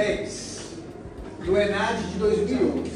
10 0.00 0.60
do 1.44 1.58
ENAD 1.58 2.02
de 2.04 2.18
2011. 2.18 2.90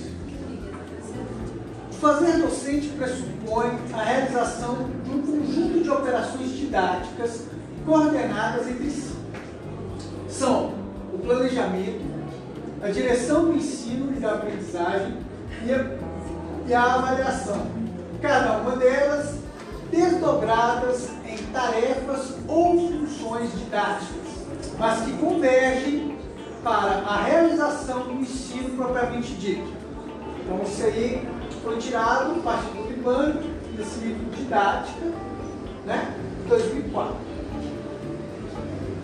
O 1.91 1.95
fazer 1.95 2.39
docente 2.39 2.89
pressupõe 2.97 3.79
a 3.93 4.03
realização 4.03 4.89
de 5.05 5.11
um 5.11 5.21
conjunto 5.21 5.83
de 5.83 5.91
operações 5.91 6.57
didáticas 6.57 7.43
coordenadas 7.85 8.69
entre 8.69 8.91
si. 8.91 9.15
São 10.31 10.73
o 11.13 11.19
planejamento, 11.19 12.01
a 12.83 12.89
direção 12.89 13.47
do 13.47 13.57
ensino 13.57 14.17
e 14.17 14.21
da 14.21 14.33
aprendizagem 14.33 15.19
e 15.67 15.73
a, 15.73 15.87
e 16.67 16.75
a 16.75 16.95
avaliação. 16.95 17.67
Cada 18.23 18.59
uma 18.59 18.77
delas 18.77 19.35
desdobradas 19.91 21.11
em 21.27 21.37
tarefas 21.53 22.35
ou 22.49 22.91
funções 22.91 23.51
didáticas, 23.59 24.47
mas 24.79 25.05
que 25.05 25.13
convergem 25.19 26.14
para 26.65 27.03
a 27.07 27.23
realização 27.23 28.05
do 28.05 28.13
ensino 28.15 28.71
propriamente 28.71 29.35
dito. 29.35 29.71
Então, 30.43 30.63
isso 30.63 30.83
aí 30.83 31.29
foi 31.63 31.77
tirado, 31.77 32.43
parte 32.43 32.69
do 32.69 32.89
Libano, 32.89 33.41
desse 33.77 34.01
livro 34.01 34.25
Didática, 34.35 35.07
né, 35.85 36.15
de 36.43 36.49
2004. 36.49 37.15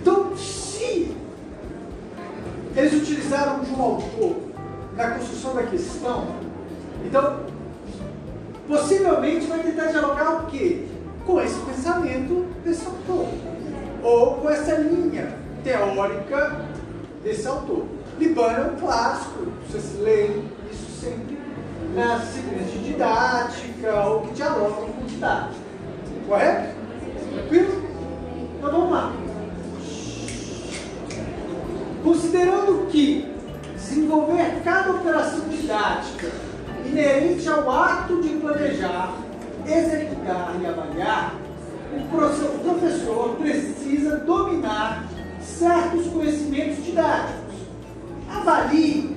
Então, 0.00 0.36
se 0.36 1.14
eles 2.74 2.94
utilizaram 2.94 3.60
de 3.60 3.70
um 3.72 3.82
autor 3.82 4.36
na 4.96 5.10
construção 5.10 5.54
da 5.54 5.64
questão, 5.64 6.28
então, 7.04 7.40
possivelmente 8.66 9.46
vai 9.46 9.58
tentar 9.58 9.86
dialogar 9.86 10.42
o 10.42 10.46
quê? 10.46 10.86
Com 11.26 11.40
esse 11.42 11.60
pensamento 11.60 12.46
desse 12.64 12.86
autor, 12.86 13.26
ou 14.02 14.36
com 14.36 14.48
essa 14.48 14.76
linha 14.76 15.34
teórica 15.62 16.69
desse 17.22 17.46
autor. 17.46 17.86
Libano 18.18 18.58
é 18.58 18.70
um 18.72 18.76
clássico, 18.76 19.46
vocês 19.68 19.98
leem 20.00 20.44
isso 20.70 21.00
sempre 21.00 21.38
nas 21.94 22.22
disciplinas 22.22 22.70
de 22.70 22.78
didática 22.78 24.06
ou 24.06 24.20
que 24.22 24.34
dialogam 24.34 24.88
com 24.92 25.06
didática. 25.06 25.60
Correto? 26.26 26.74
Tranquilo? 27.32 27.82
Então 28.58 28.70
vamos 28.70 28.90
lá. 28.90 29.12
Considerando 32.02 32.86
que 32.90 33.30
desenvolver 33.74 34.62
cada 34.64 34.92
operação 34.92 35.48
didática 35.48 36.30
inerente 36.86 37.48
ao 37.48 37.70
ato 37.70 38.20
de 38.22 38.28
planejar, 38.36 39.14
executar 39.66 40.54
e 40.60 40.66
avaliar, 40.66 41.34
o 41.92 42.62
professor 42.62 43.36
precisa 43.36 44.16
dominar 44.18 45.04
certos 45.50 46.06
conhecimentos 46.08 46.84
didáticos. 46.84 47.54
Avalie 48.30 49.16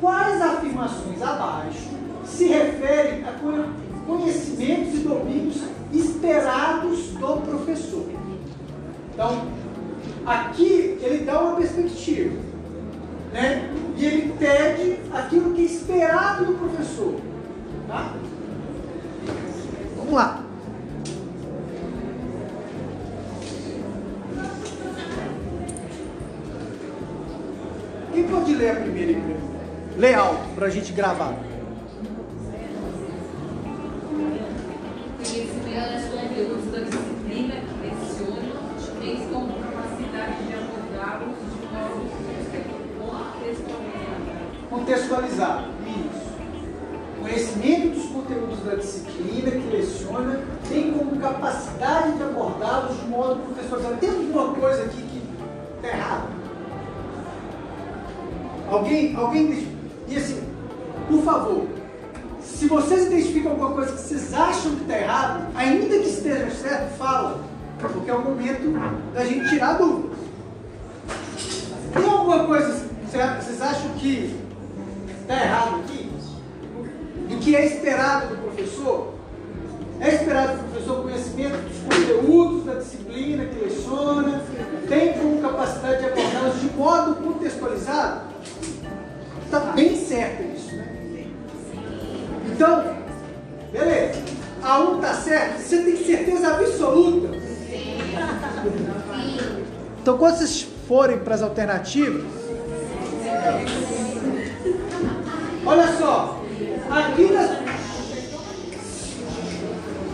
quais 0.00 0.40
afirmações 0.40 1.22
abaixo 1.22 1.88
se 2.24 2.46
referem 2.46 3.24
a 3.24 3.32
conhecimentos 4.06 4.94
e 4.94 4.98
domínios 4.98 5.62
esperados 5.92 6.98
do 7.12 7.40
professor. 7.42 8.06
Então, 9.12 9.46
aqui 10.26 10.98
ele 11.00 11.24
dá 11.24 11.40
uma 11.40 11.56
perspectiva, 11.56 12.36
né? 13.32 13.70
E 13.96 14.04
ele 14.04 14.34
pede 14.38 14.98
aquilo 15.12 15.52
que 15.52 15.62
é 15.62 15.64
esperado 15.64 16.46
do 16.46 16.54
professor, 16.54 17.14
tá? 17.86 18.14
Vamos 19.96 20.12
lá. 20.12 20.42
Quem 28.12 28.24
pode 28.24 28.51
ler 28.62 28.70
a 28.70 28.74
primeira 28.76 29.12
e 29.12 29.98
Lê 29.98 30.14
alto 30.14 30.54
para 30.54 30.66
a 30.66 30.70
gente 30.70 30.92
gravar. 30.92 31.34
contextualizar. 44.70 45.68
Isso. 45.86 46.32
Conhecimento 47.20 47.94
dos 47.94 48.06
conteúdos 48.06 48.58
da 48.64 48.74
disciplina 48.74 49.50
que 49.50 49.76
leciona 49.76 50.40
tem 50.68 50.92
como 50.92 51.20
capacidade 51.20 52.12
de 52.12 52.22
abordá-los 52.22 52.98
de 52.98 53.06
modo 53.06 53.40
contextualizado. 53.46 53.96
Tem 53.98 54.08
alguma 54.08 54.54
coisa 54.54 54.84
aqui 54.84 55.02
que 55.02 55.22
está 55.76 55.88
errada? 55.88 56.21
Alguém, 58.72 59.14
alguém 59.14 59.68
e 60.08 60.16
assim, 60.16 60.42
por 61.06 61.22
favor, 61.22 61.66
se 62.42 62.66
vocês 62.66 63.06
identificam 63.06 63.52
alguma 63.52 63.72
coisa 63.72 63.92
que 63.92 64.00
vocês 64.00 64.32
acham 64.32 64.76
que 64.76 64.80
está 64.80 64.98
errado, 64.98 65.46
ainda 65.54 65.98
que 65.98 66.08
esteja 66.08 66.50
certo, 66.50 66.96
fala. 66.96 67.38
Porque 67.78 68.10
é 68.10 68.14
o 68.14 68.22
momento 68.22 69.12
da 69.12 69.24
gente 69.26 69.46
tirar 69.50 69.74
dúvidas. 69.74 70.16
Tem 71.92 72.10
alguma 72.10 72.44
coisa 72.46 72.86
que 72.88 73.42
vocês 73.44 73.60
acham 73.60 73.90
que 73.98 74.40
está 75.20 75.34
errado 75.34 75.80
aqui? 75.80 76.10
Do 77.28 77.36
que 77.40 77.54
é 77.54 77.66
esperado 77.66 78.28
do 78.28 78.42
professor? 78.42 79.12
É 80.00 80.14
esperado 80.14 80.56
do 80.56 80.70
professor 80.70 81.02
conhecimento 81.02 81.58
dos 81.58 81.78
conteúdos 81.78 82.64
da 82.64 82.74
disciplina 82.74 83.44
que 83.44 83.64
leciona, 83.64 84.42
tem 84.88 85.12
como 85.12 85.42
capacidade 85.42 85.98
de 85.98 86.06
abordá-los 86.06 86.60
de 86.60 86.70
modo 86.70 87.16
contextualizado? 87.16 88.31
Bem 89.74 89.96
certo 89.96 90.42
isso, 90.54 90.76
né? 90.76 91.26
Então, 92.52 92.96
beleza. 93.72 94.20
A 94.62 94.78
um 94.78 94.96
está 94.96 95.14
certo, 95.14 95.58
você 95.60 95.82
tem 95.82 95.96
certeza 95.96 96.48
absoluta. 96.48 97.36
Então, 100.00 100.18
quando 100.18 100.36
vocês 100.36 100.66
forem 100.86 101.18
para 101.18 101.34
as 101.34 101.42
alternativas, 101.42 102.22
olha 105.64 105.96
só, 105.98 106.40
aqui 106.90 107.32
na, 107.32 107.62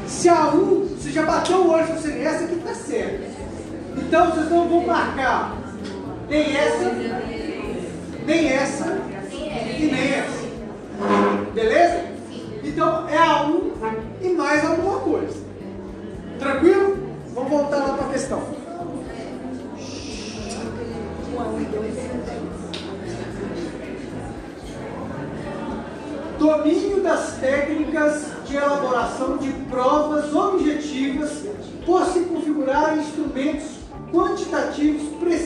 se 0.07 0.29
a 0.29 0.49
um, 0.49 0.87
você 0.87 1.11
já 1.11 1.25
bateu 1.25 1.59
o 1.59 1.71
olho 1.71 1.87
você 1.87 2.11
essa 2.23 2.45
aqui 2.45 2.55
está 2.55 2.75
certa. 2.75 3.29
Então 3.97 4.31
vocês 4.31 4.51
não 4.51 4.69
vão 4.69 4.87
marcar 4.87 5.57
nem 6.29 6.57
essa, 6.57 6.93
nem 8.27 8.49
essa 8.49 8.99
e 9.79 9.91
nem 9.93 10.15
essa. 10.15 10.49
Beleza? 11.55 12.05
Então 12.65 13.09
é 13.09 13.17
a 13.17 13.43
um 13.43 13.73
e 14.21 14.29
mais 14.31 14.65
alguma 14.65 15.01
coisa. 15.01 15.37
Tranquilo? 16.39 16.99
Vamos 17.35 17.51
voltar 17.51 17.77
lá 17.77 17.95
para 17.95 18.07
a 18.07 18.11
questão. 18.11 18.43
Domínio 26.39 27.03
das 27.03 27.37
técnicas 27.39 28.27
de 28.47 28.57
elaboração 28.57 29.37
de 29.39 29.53
provas 29.69 30.33
objetivas 30.35 31.45
por 31.85 32.05
se 32.07 32.21
configurar 32.21 32.97
instrumentos 32.97 33.79
quantitativos 34.11 35.09
precisos 35.21 35.38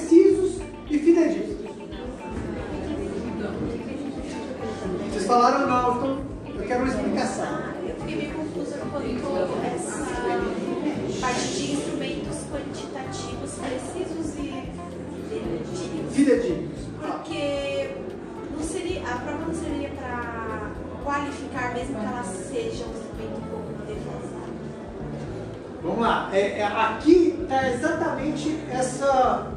Vamos 25.82 26.00
lá. 26.00 26.30
É, 26.32 26.60
é, 26.60 26.64
aqui 26.64 27.36
está 27.42 27.68
exatamente 27.68 28.56
essa. 28.70 29.48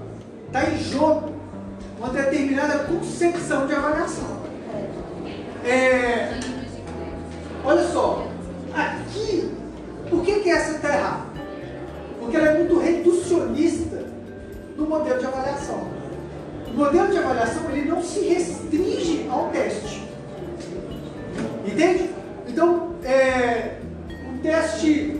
Está 0.48 0.70
em 0.70 0.78
jogo 0.80 1.34
uma 2.00 2.10
determinada 2.10 2.80
concepção 2.86 3.68
de 3.68 3.74
avaliação. 3.74 4.44
É, 5.64 6.40
olha 7.64 7.84
só, 7.88 8.28
aqui, 8.74 9.52
por 10.10 10.24
que, 10.24 10.40
que 10.42 10.50
essa 10.50 10.76
está 10.76 10.90
errada? 10.90 11.26
Porque 12.20 12.38
ela 12.38 12.48
é 12.48 12.58
muito 12.58 12.80
reducionista 12.80 14.04
no 14.78 14.88
modelo 14.88 15.20
de 15.20 15.26
avaliação. 15.26 15.88
O 16.68 16.74
modelo 16.74 17.08
de 17.08 17.18
avaliação 17.18 17.70
ele 17.72 17.90
não 17.90 18.02
se 18.04 18.20
restringe 18.22 19.28
ao 19.30 19.50
teste. 19.50 20.04
Entende? 21.66 22.10
Então, 22.48 22.94
é, 23.04 23.78
um 24.30 24.38
teste, 24.40 25.15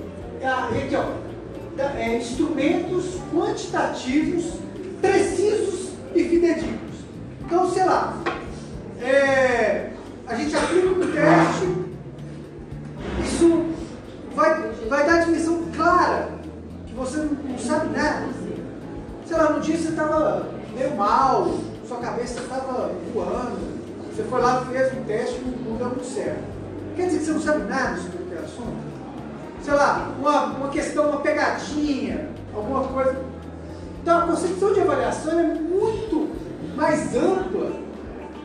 é, 0.46 0.84
aqui 0.84 0.96
ó, 0.96 1.98
é, 1.98 2.18
instrumentos 2.18 3.20
quantitativos 3.34 4.54
precisos 5.02 5.92
e 6.14 6.24
fidedignos. 6.24 6.96
Então, 7.42 7.70
sei 7.72 7.86
lá, 7.86 8.18
é, 9.02 9.92
a 10.28 10.36
gente 10.36 10.56
aplica 10.56 10.88
um 10.88 11.12
teste, 11.12 11.86
isso 13.24 13.66
vai, 14.36 14.72
vai 14.90 15.06
dar 15.06 15.16
a 15.16 15.26
dimensão 15.26 15.64
clara 15.76 16.30
que 16.88 16.94
você 16.94 17.18
não 17.18 17.58
sabe 17.58 17.98
nada. 17.98 18.28
Sei 19.26 19.38
lá, 19.38 19.54
no 19.54 19.62
dia 19.62 19.78
você 19.78 19.90
estava 19.90 20.50
meio 20.76 20.96
mal, 20.96 21.58
sua 21.88 21.98
cabeça 21.98 22.42
estava 22.42 22.92
voando, 23.14 23.58
você 24.14 24.24
foi 24.24 24.42
lá, 24.42 24.66
fez 24.66 24.94
um 24.94 25.04
teste 25.04 25.36
e 25.40 25.68
não 25.68 25.78
deu 25.78 25.88
muito 25.88 26.06
certo. 26.06 26.44
Quer 26.96 27.08
dizer 27.08 27.20
que 27.20 27.26
você 27.26 27.32
não 27.32 27.42
sabe 27.42 27.64
nada 27.64 27.98
sobre 27.98 28.24
aquele 28.24 28.46
assunto? 28.46 28.95
Sei 29.66 29.74
lá, 29.74 30.14
uma, 30.20 30.44
uma 30.44 30.70
questão, 30.70 31.10
uma 31.10 31.22
pegadinha, 31.22 32.30
alguma 32.54 32.84
coisa. 32.84 33.20
Então 34.00 34.20
a 34.20 34.28
concepção 34.28 34.72
de 34.74 34.82
avaliação 34.82 35.40
é 35.40 35.56
muito 35.56 36.30
mais 36.76 37.16
ampla 37.16 37.72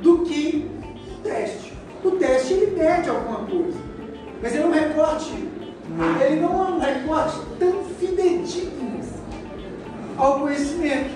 do 0.01 0.21
que 0.21 0.67
o 1.13 1.23
teste. 1.23 1.75
O 2.03 2.13
teste 2.13 2.55
ele 2.55 2.75
mede 2.75 3.11
alguma 3.11 3.41
coisa, 3.41 3.77
mas 4.41 4.55
ele 4.55 4.63
é 4.63 4.67
um 4.67 4.71
recorte, 4.71 5.49
ele 6.25 6.41
não 6.41 6.67
é 6.67 6.71
um 6.71 6.79
recorte 6.79 7.39
tão 7.59 7.85
fidedigno 7.99 9.01
ao 10.17 10.41
conhecimento. 10.41 11.11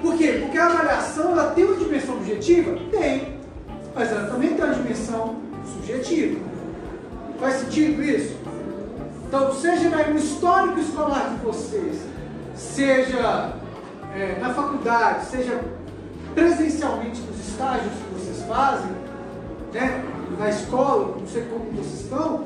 Por 0.00 0.16
quê? 0.16 0.38
Porque 0.40 0.56
a 0.56 0.64
avaliação 0.64 1.32
ela 1.32 1.50
tem 1.50 1.64
uma 1.64 1.76
dimensão 1.76 2.16
objetiva? 2.16 2.74
Tem. 2.90 3.36
Mas 3.94 4.10
ela 4.10 4.30
também 4.30 4.54
tem 4.54 4.64
uma 4.64 4.74
dimensão 4.74 5.36
subjetiva. 5.66 6.40
Faz 7.38 7.56
sentido 7.56 8.02
isso? 8.02 8.39
Então, 9.30 9.54
seja 9.54 9.88
no 9.88 10.16
histórico 10.16 10.80
escolar 10.80 11.36
de 11.36 11.46
vocês, 11.46 12.00
seja 12.56 13.52
é, 14.12 14.36
na 14.40 14.52
faculdade, 14.52 15.26
seja 15.26 15.60
presencialmente 16.34 17.20
nos 17.20 17.38
estágios 17.38 17.92
que 17.92 18.14
vocês 18.18 18.44
fazem, 18.48 18.90
né, 19.72 20.04
na 20.36 20.48
escola, 20.50 21.16
não 21.16 21.28
sei 21.28 21.44
como 21.44 21.70
vocês 21.70 22.00
estão, 22.00 22.44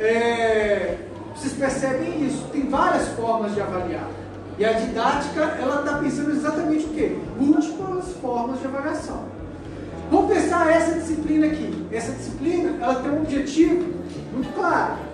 é, 0.00 0.96
vocês 1.36 1.52
percebem 1.52 2.26
isso. 2.26 2.42
Tem 2.52 2.66
várias 2.70 3.06
formas 3.08 3.52
de 3.52 3.60
avaliar. 3.60 4.08
E 4.58 4.64
a 4.64 4.72
didática, 4.72 5.42
ela 5.60 5.80
está 5.80 5.98
pensando 5.98 6.30
exatamente 6.30 6.86
o 6.86 6.88
quê? 6.88 7.18
Múltiplas 7.38 8.12
formas 8.22 8.58
de 8.60 8.66
avaliação. 8.66 9.24
Vamos 10.10 10.32
pensar 10.32 10.70
essa 10.70 10.94
disciplina 10.94 11.48
aqui. 11.48 11.86
Essa 11.92 12.12
disciplina, 12.12 12.82
ela 12.82 12.94
tem 12.94 13.10
um 13.10 13.18
objetivo 13.18 13.92
muito 14.32 14.54
claro, 14.54 15.07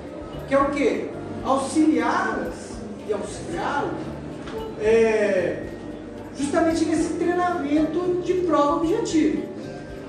que 0.46 0.54
é 0.54 0.58
o 0.60 0.70
quê? 0.70 1.08
Auxiliá-las 1.44 2.74
e 3.08 3.12
auxiliá-los 3.12 4.14
é, 4.80 5.64
justamente 6.36 6.84
nesse 6.84 7.14
treinamento 7.14 8.22
de 8.24 8.34
prova 8.34 8.76
objetiva. 8.76 9.42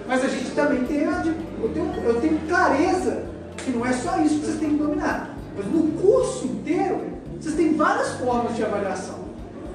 Mas 0.08 0.24
a 0.24 0.28
gente 0.28 0.52
também 0.52 0.84
tem, 0.86 1.02
eu, 1.02 1.70
tenho, 1.70 1.94
eu 2.04 2.22
tenho 2.22 2.40
clareza 2.48 3.24
que 3.58 3.72
não 3.72 3.86
é 3.86 3.94
só 3.94 4.20
isso 4.20 4.40
que 4.40 4.46
vocês 4.46 4.60
têm 4.60 4.70
que 4.72 4.76
dominar. 4.76 5.36
Mas 5.58 5.66
no 5.68 5.92
curso 6.00 6.46
inteiro, 6.46 7.02
vocês 7.40 7.56
têm 7.56 7.74
várias 7.76 8.10
formas 8.14 8.56
de 8.56 8.64
avaliação. 8.64 9.26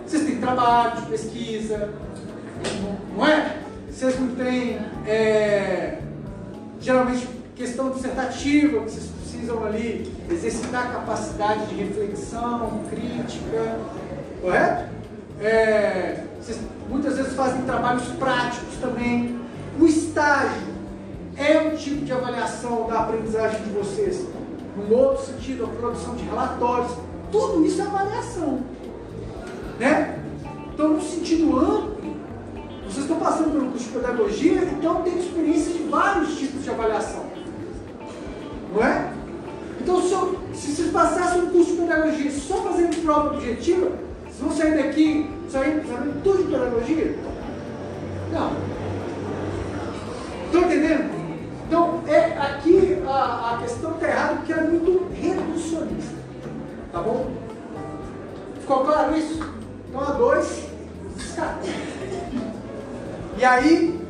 Vocês 0.07 0.25
têm 0.25 0.37
trabalho 0.37 1.03
pesquisa, 1.07 1.91
não 3.17 3.27
é? 3.27 3.57
Vocês 3.91 4.19
não 4.19 4.35
têm, 4.35 4.79
é, 5.07 5.99
geralmente, 6.81 7.29
questão 7.57 7.91
dissertativa, 7.91 8.81
que 8.81 8.91
vocês 8.91 9.11
precisam 9.41 9.65
ali 9.65 10.13
exercitar 10.31 10.93
capacidade 10.93 11.67
de 11.67 11.75
reflexão, 11.77 12.83
crítica, 12.91 13.79
correto? 14.41 14.91
É, 15.41 16.25
vocês 16.39 16.61
muitas 16.89 17.17
vezes 17.17 17.33
fazem 17.35 17.63
trabalhos 17.63 18.05
práticos 18.19 18.77
também. 18.81 19.39
O 19.79 19.87
estágio 19.87 20.69
é 21.37 21.59
um 21.61 21.77
tipo 21.77 22.05
de 22.05 22.13
avaliação 22.13 22.87
da 22.87 23.01
aprendizagem 23.01 23.63
de 23.63 23.71
vocês. 23.71 24.27
No 24.77 24.95
outro 24.95 25.25
sentido, 25.25 25.65
a 25.65 25.69
produção 25.69 26.15
de 26.15 26.25
relatórios. 26.25 26.93
Tudo 27.33 27.65
isso 27.65 27.81
é 27.81 27.85
avaliação. 27.87 28.61
Né? 29.79 30.19
Então, 30.75 30.89
no 30.91 31.01
sentido 31.01 31.59
amplo, 31.59 32.17
vocês 32.85 33.05
estão 33.05 33.19
passando 33.19 33.53
pelo 33.53 33.71
curso 33.71 33.87
de 33.87 33.93
pedagogia, 33.93 34.65
então 34.65 35.03
tem 35.03 35.19
experiência 35.19 35.73
de 35.73 35.85
vários 35.85 36.37
tipos 36.37 36.63
de 36.63 36.71
avaliação. 36.71 37.25
Não 38.75 38.85
é? 38.85 39.10
Então, 39.91 40.03
se, 40.03 40.13
eu, 40.13 40.39
se 40.55 40.73
vocês 40.73 40.93
passassem 40.93 41.43
um 41.43 41.51
curso 41.51 41.73
de 41.73 41.79
pedagogia 41.79 42.31
só 42.31 42.63
fazendo 42.63 43.03
prova 43.03 43.35
objetiva, 43.35 43.91
vocês 44.23 44.39
vão 44.41 44.53
sair 44.53 44.77
daqui 44.77 45.29
sabendo 45.51 46.23
tudo 46.23 46.45
de 46.45 46.53
pedagogia? 46.53 47.19
Não. 48.33 48.53
Estão 50.47 50.63
entendendo? 50.63 51.11
Então, 51.67 52.03
é, 52.07 52.39
aqui 52.39 53.03
a, 53.05 53.55
a 53.55 53.59
questão 53.63 53.95
está 53.95 54.09
errada 54.09 54.37
porque 54.37 54.53
é 54.53 54.61
muito 54.61 55.09
reducionista. 55.13 56.15
Tá 56.93 57.01
bom? 57.01 57.33
Ficou 58.61 58.85
claro 58.85 59.17
isso? 59.17 59.41
Então 59.89 60.01
a 60.03 60.13
2 60.13 60.67
descartou. 61.17 61.71
E 63.37 63.45
aí, 63.45 64.01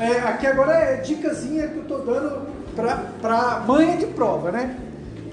é, 0.00 0.10
aqui 0.28 0.46
agora 0.48 0.72
é 0.72 0.96
dicasinha 0.96 1.68
que 1.68 1.76
eu 1.76 1.82
estou 1.82 2.04
dando 2.04 2.48
para 2.74 3.62
manha 3.64 3.96
de 3.96 4.06
prova, 4.06 4.50
né? 4.50 4.76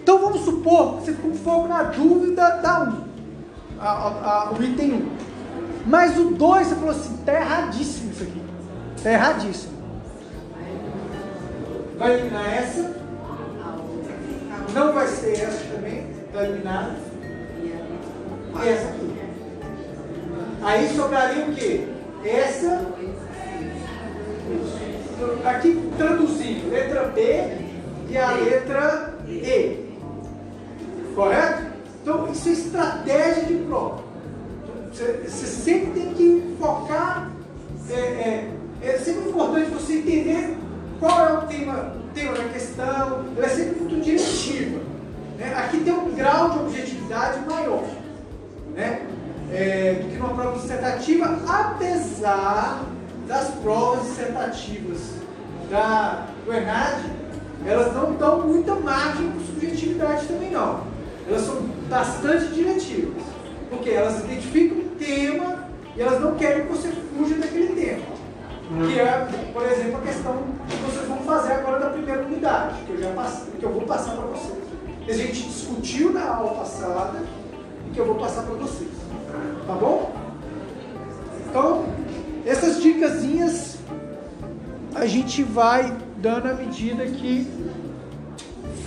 Então 0.06 0.20
vamos 0.20 0.42
supor 0.42 0.98
que 0.98 1.06
você 1.06 1.14
ficou 1.14 1.32
com 1.32 1.38
foco 1.38 1.68
na 1.68 1.82
dúvida 1.82 2.48
da 2.62 2.84
1, 2.84 2.90
um, 2.90 3.04
a, 3.80 3.90
a, 3.90 4.50
a, 4.50 4.52
o 4.52 4.64
item 4.64 4.94
1. 4.94 4.96
Um. 4.98 5.10
Mas 5.88 6.16
o 6.20 6.26
2 6.30 6.68
você 6.68 6.76
falou 6.76 6.92
assim, 6.92 7.16
está 7.16 7.34
erradíssimo 7.34 8.12
isso 8.12 8.22
aqui. 8.22 8.42
Está 8.96 9.12
erradíssimo. 9.14 9.74
Vai 11.98 12.14
eliminar 12.14 12.54
essa. 12.54 12.96
Não 14.76 14.94
vai 14.94 15.08
ser 15.08 15.40
essa 15.40 15.74
também. 15.74 16.06
Está 16.28 16.44
eliminada. 16.44 16.96
E 18.64 18.68
essa 18.70 18.90
aqui. 18.90 19.16
Aí 20.62 20.96
sobraria 20.96 21.46
o 21.46 21.56
quê? 21.56 21.88
Essa. 22.24 22.86
Aqui 25.46 25.92
traduzindo, 25.98 26.70
letra 26.70 27.06
B 27.06 27.22
e 28.08 28.18
a 28.20 28.32
letra 28.34 29.16
E. 29.28 29.85
Correto? 31.16 31.64
Então, 32.02 32.32
isso 32.32 32.50
é 32.50 32.52
estratégia 32.52 33.44
de 33.46 33.56
prova. 33.64 34.04
Você, 34.92 35.24
você 35.28 35.46
sempre 35.46 36.00
tem 36.00 36.14
que 36.14 36.56
focar. 36.60 37.32
É, 37.90 37.94
é, 37.94 38.52
é, 38.82 38.98
sempre 38.98 39.30
importante 39.30 39.72
você 39.72 39.94
entender 39.94 40.58
qual 41.00 41.28
é 41.28 41.34
o 41.34 41.42
tema, 41.48 41.94
tema 42.14 42.34
da 42.34 42.44
questão. 42.50 43.26
Ela 43.36 43.46
é 43.46 43.50
sempre 43.50 43.80
muito 43.82 44.04
diretiva. 44.04 44.82
Né? 45.38 45.54
Aqui 45.56 45.80
tem 45.80 45.94
um 45.94 46.14
grau 46.14 46.50
de 46.52 46.60
objetividade 46.60 47.40
maior. 47.48 47.84
Né? 48.76 49.08
é, 49.52 49.94
do 49.94 50.10
que 50.10 50.18
numa 50.18 50.34
prova 50.34 50.60
dissertativa, 50.60 51.38
apesar 51.48 52.84
das 53.28 53.50
provas 53.56 54.08
dissertativas 54.08 55.00
da, 55.70 56.28
do 56.46 56.54
ENAD, 56.54 57.04
elas 57.66 57.94
não 57.94 58.14
dão 58.14 58.42
muita 58.42 58.76
margem 58.76 59.32
para 59.32 59.46
subjetividade 59.46 60.28
também 60.28 60.52
não. 60.52 60.95
Elas 61.28 61.42
são 61.42 61.62
bastante 61.90 62.48
diretivas. 62.48 63.24
Porque 63.70 63.90
elas 63.90 64.24
identificam 64.24 64.78
um 64.78 64.96
tema 64.96 65.66
e 65.96 66.02
elas 66.02 66.22
não 66.22 66.36
querem 66.36 66.66
que 66.66 66.72
você 66.72 66.90
fuja 66.90 67.36
daquele 67.36 67.68
tema. 67.82 68.16
Que 68.88 69.00
é, 69.00 69.52
por 69.54 69.64
exemplo, 69.64 69.98
a 69.98 70.02
questão 70.02 70.44
que 70.68 70.76
vocês 70.78 71.08
vão 71.08 71.20
fazer 71.20 71.54
agora 71.54 71.80
da 71.80 71.90
primeira 71.92 72.24
unidade, 72.24 72.82
que 72.86 72.94
eu, 72.94 72.98
já 73.00 73.12
passei, 73.12 73.54
que 73.60 73.64
eu 73.64 73.72
vou 73.72 73.84
passar 73.84 74.16
para 74.16 74.26
vocês. 74.26 74.64
Que 75.06 75.12
a 75.12 75.18
gente 75.18 75.44
discutiu 75.44 76.12
na 76.12 76.28
aula 76.28 76.56
passada 76.56 77.20
e 77.88 77.92
que 77.92 78.00
eu 78.00 78.06
vou 78.06 78.16
passar 78.16 78.44
para 78.44 78.56
vocês. 78.56 78.90
Tá 79.68 79.74
bom? 79.74 80.14
Então, 81.48 81.86
essas 82.46 82.82
dicasinhas 82.82 83.78
a 84.96 85.06
gente 85.06 85.44
vai 85.44 85.96
dando 86.18 86.48
à 86.48 86.54
medida 86.54 87.06
que 87.06 87.48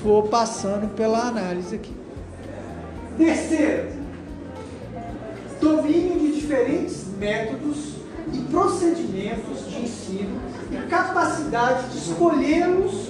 for 0.03 0.27
passando 0.29 0.93
pela 0.95 1.21
análise 1.21 1.75
aqui. 1.75 1.95
Terceiro, 3.19 3.89
domínio 5.61 6.21
de 6.21 6.41
diferentes 6.41 7.05
métodos 7.19 7.95
e 8.33 8.39
procedimentos 8.49 9.69
de 9.69 9.81
ensino 9.81 10.41
e 10.71 10.77
capacidade 10.89 11.89
de 11.89 11.99
escolhê-los 11.99 13.09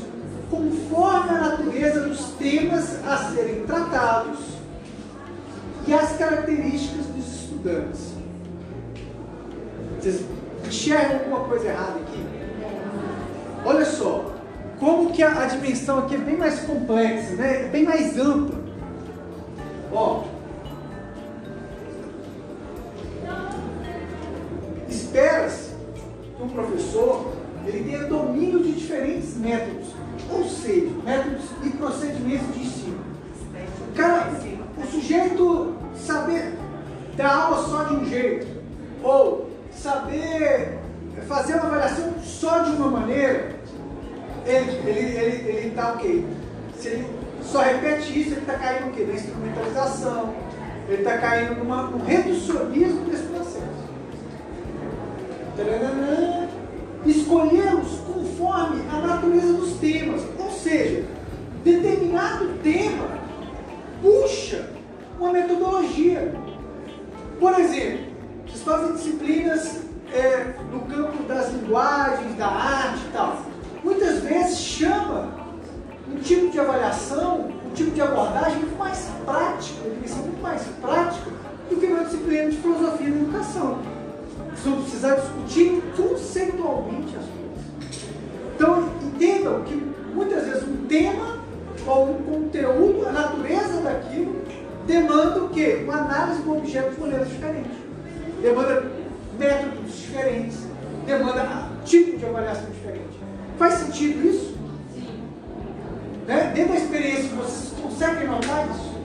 conforme 0.50 1.28
a 1.28 1.40
natureza 1.50 2.08
dos 2.08 2.20
temas 2.38 3.04
a 3.06 3.18
serem 3.34 3.66
tratados 3.66 4.38
e 5.86 5.92
as 5.92 6.16
características 6.16 7.04
estudantes. 7.18 8.14
Vocês 10.00 10.24
enxergam 10.66 11.18
alguma 11.18 11.40
coisa 11.40 11.66
errada 11.66 12.00
aqui? 12.00 12.24
Olha 13.62 13.84
só, 13.84 14.32
como 14.80 15.10
que 15.10 15.22
a, 15.22 15.42
a 15.42 15.46
dimensão 15.46 15.98
aqui 15.98 16.14
é 16.14 16.18
bem 16.18 16.38
mais 16.38 16.60
complexa, 16.60 17.34
né? 17.34 17.66
É 17.66 17.68
bem 17.68 17.84
mais 17.84 18.16
ampla. 18.18 18.67
Ó, 19.92 20.24
espera-se 24.88 25.70
que 26.36 26.42
um 26.42 26.48
professor 26.48 27.32
ele 27.66 27.84
tenha 27.84 28.04
domínio 28.04 28.62
de 28.62 28.72
diferentes 28.72 29.36
métodos, 29.36 29.88
ou 30.30 30.44
seja, 30.44 30.90
métodos 31.04 31.44
e 31.64 31.70
procedimentos 31.70 32.54
de 32.54 32.60
ensino. 32.60 32.98
Cara, 33.94 34.30
o 34.76 34.86
sujeito 34.86 35.74
saber 35.96 36.54
dar 37.16 37.34
aula 37.34 37.66
só 37.68 37.82
de 37.84 37.94
um 37.94 38.04
jeito, 38.04 38.46
ou 39.02 39.50
saber 39.72 40.78
fazer 41.26 41.54
uma 41.54 41.64
avaliação 41.64 42.14
só 42.22 42.60
de 42.60 42.70
uma 42.70 42.88
maneira, 42.88 43.56
ele 44.46 44.70
está 44.70 44.88
ele, 44.88 45.18
ele, 45.18 45.48
ele 45.48 45.70
tá 45.70 45.94
o 45.94 45.98
quê? 45.98 46.24
Se 46.78 46.88
ele 46.88 47.06
só 47.50 47.62
repete 47.62 48.20
isso, 48.20 48.30
ele 48.32 48.40
está 48.40 48.54
caindo 48.54 48.88
o 48.88 48.92
quê? 48.92 49.04
Na 49.04 49.14
instrumentalização, 49.14 50.34
ele 50.88 51.02
está 51.02 51.18
caindo 51.18 51.54
numa, 51.56 51.82
num 51.84 52.04
reducionismo 52.04 53.04
desse 53.06 53.24
processo. 53.24 53.78
Escolhemos 57.06 58.00
conforme 58.06 58.82
a 58.92 59.06
natureza 59.06 59.52
dos 59.54 59.72
temas, 59.74 60.22
ou 60.38 60.50
seja, 60.50 61.04
determinado 61.64 62.48
tema 62.62 63.18
puxa 64.02 64.68
uma 65.18 65.32
metodologia. 65.32 66.34
Por 67.40 67.58
exemplo, 67.58 68.06
vocês 68.46 68.62
fazem 68.62 68.92
disciplinas 68.92 69.80
é, 70.12 70.54
no 70.70 70.80
campo 70.82 71.22
das 71.24 71.52
linguagens, 71.52 72.36
da 72.36 72.46
arte 72.46 73.00
e 73.08 73.12
tal. 73.12 73.42
Muitas 73.82 74.20
vezes 74.20 74.58
chama 74.58 75.28
um 76.10 76.16
tipo 76.16 76.50
de 76.50 76.58
avaliação, 76.58 77.48
um 77.66 77.74
tipo 77.74 77.90
de 77.90 78.00
abordagem 78.00 78.58
muito 78.58 78.78
mais 78.78 79.08
prática, 79.24 79.80
uma 79.84 79.94
dimensão 79.94 80.18
muito 80.18 80.42
mais 80.42 80.62
prática 80.80 81.30
do 81.68 81.76
que 81.76 81.86
uma 81.86 82.04
disciplina 82.04 82.50
de 82.50 82.56
filosofia 82.56 83.10
da 83.10 83.16
educação. 83.16 83.78
Vocês 84.50 84.74
vão 84.74 84.84
precisar 84.98 85.14
discutir 85.14 85.82
conceitualmente 85.96 87.14
as 87.16 87.24
coisas. 87.24 88.02
Então, 88.54 88.88
entendam 89.04 89.62
que 89.62 89.74
muitas 90.12 90.44
vezes 90.44 90.64
um 90.64 90.86
tema 90.86 91.38
ou 91.86 92.10
um 92.10 92.22
conteúdo, 92.22 93.06
a 93.06 93.12
natureza 93.12 93.80
daquilo, 93.80 94.42
demanda 94.86 95.44
o 95.44 95.48
quê? 95.50 95.82
Uma 95.84 95.98
análise 95.98 96.42
do 96.42 96.56
objeto 96.56 96.94
de 96.94 97.00
maneira 97.00 97.24
diferente. 97.24 97.70
Demanda 98.42 98.84
métodos 99.38 99.96
diferentes, 99.96 100.58
demanda 101.06 101.68
tipo 101.84 102.18
de 102.18 102.26
avaliação 102.26 102.70
diferente. 102.70 103.20
Faz 103.56 103.74
sentido 103.74 104.28
isso? 104.28 104.56
Sim. 104.94 105.22
Né? 106.26 106.52
Dentro 106.54 106.72
da 106.72 106.78
experiência, 106.78 107.30
vocês 107.36 107.80
conseguem 107.80 108.26
notar 108.26 108.68
isso? 108.68 108.98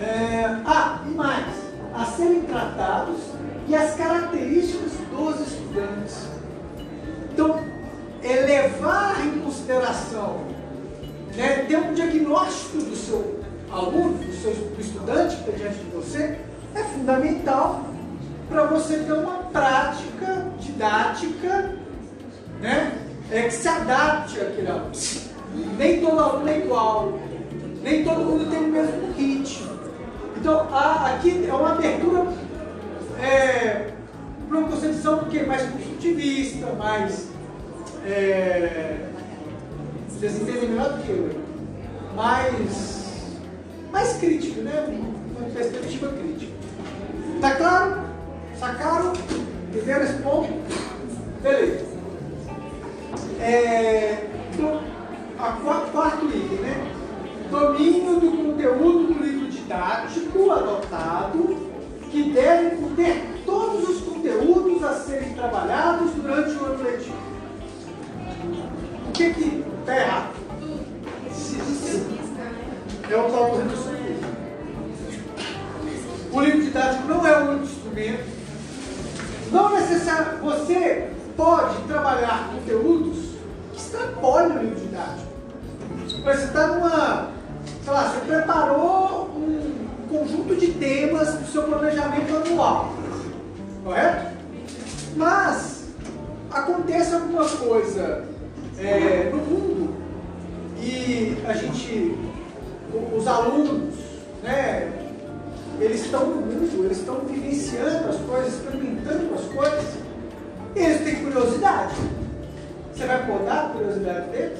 É, 0.00 0.60
ah, 0.64 1.00
e 1.06 1.10
mais, 1.10 1.46
a 1.94 2.04
serem 2.04 2.42
tratados 2.42 3.31
e 3.72 3.74
as 3.74 3.94
características 3.94 4.92
dos 5.10 5.40
estudantes. 5.40 6.26
Então, 7.32 7.58
é 8.22 9.24
em 9.24 9.40
consideração, 9.40 10.42
né, 11.34 11.64
ter 11.66 11.78
um 11.78 11.94
diagnóstico 11.94 12.76
do 12.76 12.94
seu 12.94 13.40
aluno, 13.70 14.18
do 14.18 14.32
seu 14.34 14.52
do 14.52 14.78
estudante 14.78 15.36
que 15.36 15.50
está 15.50 15.56
diante 15.56 15.78
de 15.78 15.90
você, 15.90 16.38
é 16.74 16.82
fundamental 16.84 17.86
para 18.50 18.64
você 18.64 18.98
ter 18.98 19.12
uma 19.14 19.38
prática 19.50 20.46
didática 20.60 21.74
né, 22.60 22.92
é, 23.30 23.44
que 23.44 23.54
se 23.54 23.68
adapte 23.68 24.38
àquele 24.38 24.68
aluno. 24.68 24.92
Nem 25.78 26.00
todo 26.02 26.18
aluno 26.18 26.48
é 26.48 26.58
igual, 26.58 27.18
nem 27.82 28.04
todo 28.04 28.20
mundo 28.20 28.50
tem 28.50 28.64
o 28.64 28.68
mesmo 28.68 29.12
ritmo. 29.16 29.72
Então, 30.36 30.68
há, 30.70 31.14
aqui 31.14 31.46
é 31.48 31.54
uma 31.54 31.72
abertura 31.72 32.26
é, 33.22 33.92
uma 34.48 34.64
concepção 34.64 35.24
que 35.24 35.38
é 35.38 35.46
mais 35.46 35.62
construtivista, 35.70 36.66
mais. 36.72 37.28
É, 38.04 39.08
vocês 40.08 40.40
entendem 40.40 40.70
melhor 40.70 40.92
do 40.92 41.02
que 41.02 41.10
eu, 41.10 41.30
mais, 42.14 43.38
mais 43.92 44.16
crítica, 44.18 44.60
né? 44.62 45.00
Uma 45.38 45.48
perspectiva 45.50 46.08
crítica. 46.08 46.52
Tá 47.40 47.54
claro? 47.54 48.02
Sacaram? 48.58 49.12
Entenderam 49.68 50.04
esse 50.04 50.22
ponto? 50.22 50.52
Beleza. 51.42 51.86
É, 53.40 54.28
então, 54.52 54.80
a 55.38 55.52
quarto 55.52 56.26
item, 56.26 56.58
né? 56.58 56.92
Domínio 57.50 58.20
do 58.20 58.30
conteúdo 58.30 59.14
do 59.14 59.24
livro 59.24 59.48
didático 59.50 60.50
adotado, 60.50 61.51
que 62.12 62.30
deve 62.30 62.76
conter 62.76 63.42
todos 63.46 63.88
os 63.88 64.02
conteúdos 64.02 64.84
a 64.84 64.92
serem 65.00 65.32
trabalhados 65.32 66.10
durante 66.12 66.50
o 66.50 66.64
ano 66.66 66.84
letivo. 66.84 67.16
O 69.08 69.12
que 69.12 69.32
que 69.32 69.64
está 69.80 69.96
errado? 69.96 70.32
É 73.10 73.16
o 73.16 73.30
tal 73.30 73.50
do. 73.50 73.92
O 76.32 76.40
livro 76.40 76.62
didático 76.62 77.08
não 77.08 77.26
é 77.26 77.38
o 77.38 77.50
único 77.50 77.64
instrumento. 77.64 78.24
Não 79.50 79.70
necessariamente. 79.70 80.42
Você 80.42 81.10
pode 81.34 81.82
trabalhar 81.84 82.50
conteúdos 82.54 82.91
é, 98.82 99.30
no 99.30 99.38
mundo 99.38 99.94
e 100.80 101.36
a 101.46 101.52
gente, 101.52 102.16
os 103.16 103.26
alunos, 103.26 103.94
né, 104.42 104.92
eles 105.80 106.04
estão 106.04 106.26
no 106.26 106.36
mundo, 106.36 106.84
eles 106.84 106.98
estão 106.98 107.20
vivenciando 107.20 108.08
as 108.08 108.16
coisas, 108.16 108.54
experimentando 108.54 109.34
as 109.34 109.44
coisas, 109.44 109.84
e 110.74 110.78
eles 110.78 111.02
têm 111.02 111.24
curiosidade. 111.24 111.94
Você 112.92 113.06
vai 113.06 113.26
podar 113.26 113.66
a 113.66 113.68
curiosidade 113.70 114.30
deles? 114.30 114.58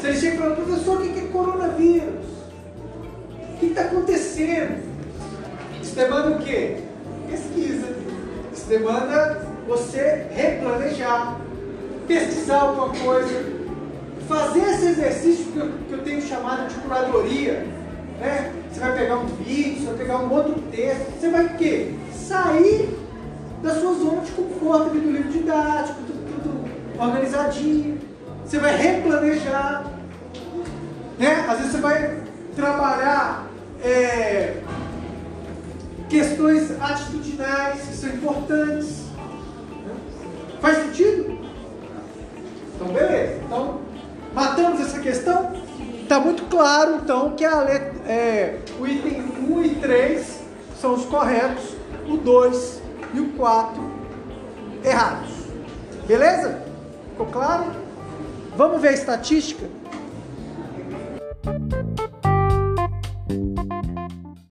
Se 0.00 0.06
eles 0.06 0.20
chegam 0.20 0.36
e 0.36 0.38
falam, 0.38 0.56
professor, 0.56 1.00
o 1.00 1.00
que 1.00 1.18
é 1.18 1.22
coronavírus? 1.32 2.26
O 3.54 3.58
que 3.58 3.66
está 3.66 3.82
acontecendo? 3.82 4.82
Isso 5.82 5.96
demanda 5.96 6.30
o 6.30 6.38
quê? 6.38 6.76
Pesquisa. 7.28 7.88
Isso 8.52 8.66
demanda 8.68 9.46
você 9.66 10.26
replanejar, 10.30 11.40
pesquisar 12.08 12.62
alguma 12.62 12.88
coisa, 12.88 13.44
fazer 14.26 14.60
esse 14.60 14.86
exercício 14.86 15.52
que 15.52 15.58
eu, 15.58 15.70
que 15.86 15.92
eu 15.92 16.02
tenho 16.02 16.22
chamado 16.22 16.66
de 16.66 16.74
curadoria. 16.76 17.66
Né? 18.18 18.52
Você 18.72 18.80
vai 18.80 18.98
pegar 18.98 19.16
um 19.18 19.26
vídeo, 19.26 19.80
você 19.80 19.86
vai 19.86 19.96
pegar 19.96 20.18
um 20.18 20.32
outro 20.32 20.54
texto, 20.70 21.20
você 21.20 21.30
vai 21.30 21.46
o 21.46 21.56
quê? 21.56 21.94
Sair 22.12 22.98
da 23.62 23.74
sua 23.74 23.92
zona 23.94 24.22
de 24.22 24.32
conforto 24.32 24.90
do 24.90 25.12
livro 25.12 25.30
didático, 25.30 25.98
tudo, 26.06 26.42
tudo 26.42 27.02
organizadinho. 27.02 28.00
Você 28.44 28.58
vai 28.58 28.76
replanejar. 28.76 29.84
Né? 31.18 31.44
Às 31.48 31.58
vezes 31.58 31.72
você 31.72 31.80
vai 31.80 32.20
trabalhar 32.56 33.46
é, 33.82 34.62
questões 36.08 36.70
atitudinais 36.80 37.80
que 37.82 37.94
são 37.94 38.10
importantes. 38.10 39.07
Claro, 46.58 46.96
então, 46.96 47.30
que 47.36 47.44
a 47.44 47.60
letra, 47.60 48.10
é, 48.10 48.58
o 48.80 48.86
item 48.86 49.22
1 49.48 49.62
e 49.62 49.74
3 49.76 50.40
são 50.80 50.94
os 50.94 51.04
corretos, 51.04 51.76
o 52.08 52.16
2 52.16 52.82
e 53.14 53.20
o 53.20 53.28
4 53.34 53.80
errados. 54.84 55.30
Beleza? 56.04 56.60
Ficou 57.10 57.26
claro? 57.26 57.66
Vamos 58.56 58.82
ver 58.82 58.88
a 58.88 58.92
estatística? 58.92 59.66